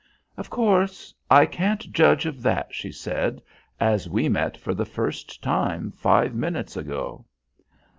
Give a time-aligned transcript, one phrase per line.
[0.35, 3.39] "Of course, I can't judge of that," she said,
[3.79, 7.23] "as we met for the first time five minutes ago."